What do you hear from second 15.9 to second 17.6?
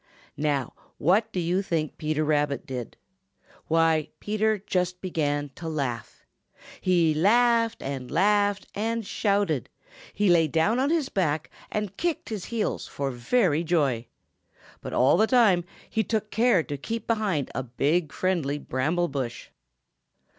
took care to keep behind